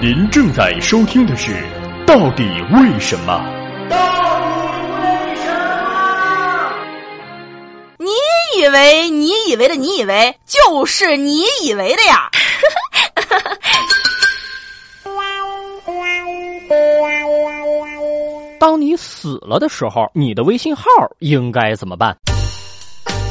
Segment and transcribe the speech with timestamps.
[0.00, 1.52] 您正在收听的是
[2.06, 3.34] 《到底为什么》。
[3.90, 3.98] 到
[4.40, 5.50] 底为什
[5.84, 6.72] 么？
[7.98, 8.08] 你
[8.58, 12.30] 以为你以为的你以为就是你以为的呀？
[18.58, 20.82] 当你死了的时候，你的微信号
[21.18, 22.16] 应该怎么办？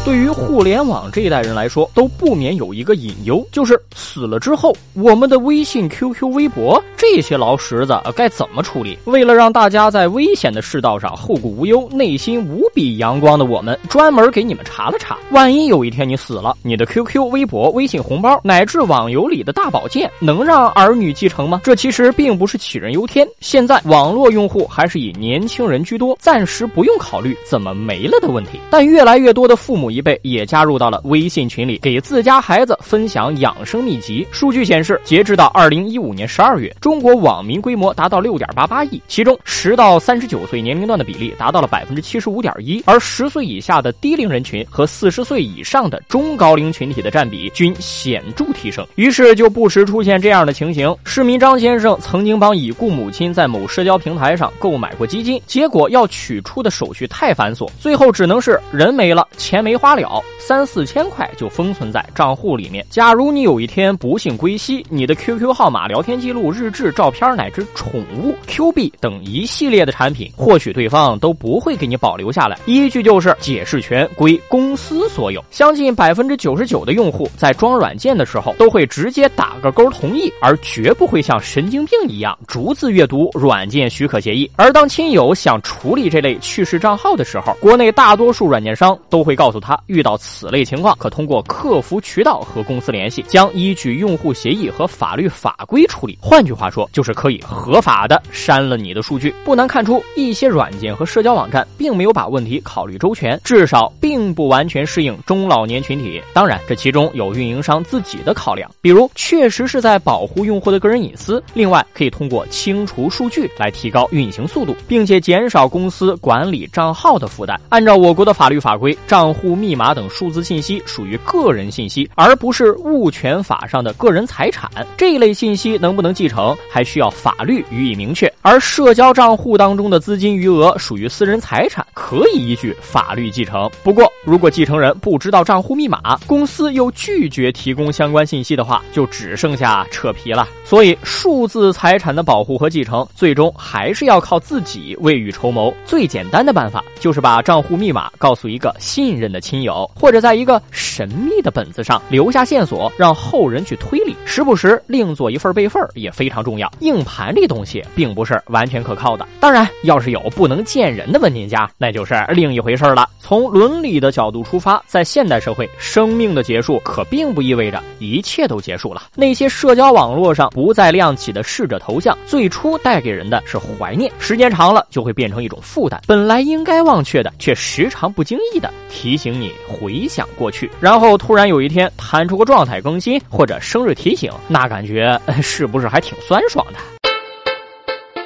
[0.05, 8.97] 对于互联网这一代人来说，都不免有一个隐忧，就是死了之后，我们的微信、QQ、微博这些老石子该怎么处理？
[9.05, 15.15] 为了让大家在危险的世道上后顾无忧，内心无比阳光的我们，专门给你们查了查。
[15.29, 21.61] 万一有一天你死了，你的 QQ、微博、微信红包乃至网游里的大宝剑，能让儿女继承吗？
[21.63, 23.27] 这其实并不是杞人忧天。
[23.41, 28.59] 现在网络用户还是以年轻人居多，暂时不用考虑怎么没了的问题。
[28.71, 34.27] 但越来越多的父母一辈也加入到了微信群里，给自家孩子分享养生秘籍。
[34.31, 48.85] 数据显示，截至到二零一五年十二月，中国网民规模达到六点八八亿，其中十到三十九岁年龄段的比例达到了百分之七十五点一，而十岁以下的低龄人群和四十岁以上的中高龄群体的占比均显著提升。
[48.95, 60.23] 于是就不时出现这样的情形：市民张先生曾经帮已故母亲在某社交平台上购买过基金，结果要取出的手续太繁琐，最后只能是人没了，钱没花了。
[60.37, 62.85] 三四千块就封存在账户里面。
[62.89, 75.43] 假如你有一天不幸归西，你的 QQ 号码、聊天记录、日志、照片乃至宠物、Q 币等一系列的产品，或许对方都不会给你保留下来，依据就是解释权归公司所有。
[75.51, 84.49] 相信百分之九十九的用户在装软件的时候都会直接打个勾同意，而绝不会像神经病一样逐字阅读软件许可协议。
[84.55, 96.17] 而当亲友想处理这类去世账号的时候，国内大多数软件商都会告诉他，他遇到此类情况，可通过客服渠道和公司联系，将依据用户协议和法律法规处理。
[96.19, 99.31] 换句话说，就是可以合法的删了你的数据。
[99.45, 106.19] 不难看出，一些软件和社交网站并没有把问题考虑周全，至少并不完全适应中老年群体。
[106.33, 111.43] 当然，这其中有运营商自己的考量，比如确实是在保护用户的个人隐私。
[111.53, 117.61] 另外，可以通过清除数据来提高运行速度，并且减少公司管理账号的负担。
[117.69, 124.69] 按照我国的法律法规，账户密码等数字信息属于个人信息，而不是物权法上的个人财产。
[124.97, 128.31] 这一类信息能不能继承，还需要法律予以明确。
[128.41, 133.69] 而社交账户当中的资金余额属于私人财产，可以依据法律继承。
[133.83, 140.47] 不过，如果继承人不知道账户密码，公司又拒绝提供相关信息的话，就只剩下扯皮了。
[140.63, 145.73] 所以，数字财产的保护和继承，最终还是要靠自己未雨绸缪。
[145.85, 154.15] 最简单的办法，就是把账户密码告诉一个信任的亲友，或者在一个神秘的本子上留下线索，让后人去推理。
[154.25, 156.71] 时不时另做一份备份也非常重要。
[156.81, 159.27] 硬盘这东西并不是完全可靠的。
[159.39, 163.09] 当然，要是有不能见人的文件夹，那就是另一回事了。
[163.19, 169.03] 从伦理的角度出发，在现代社会，生命的结束可并不意味着一切都结束了。
[169.15, 175.99] 那些社交网络上不再亮起的逝者头像，最初带给人的是怀念，时间长了就会变成一种负担。
[176.05, 180.69] 本来应该忘却的，却时常不经意的提醒你回想过去。
[180.79, 186.79] 然后突然有一天弹出个状态更新或者生日提醒，那感觉是不是还挺酸爽的？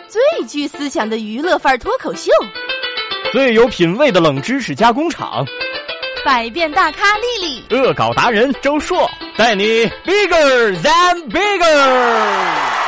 [0.07, 2.31] 最具思想的娱乐范儿脱口秀，
[3.31, 5.45] 最有品味的冷知识加工厂，
[6.23, 12.82] 百变大咖丽丽，恶搞达人周硕，带你 bigger than bigger。